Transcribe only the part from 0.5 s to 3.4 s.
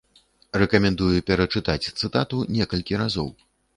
Рэкамендую перачытаць цытату некалькі разоў.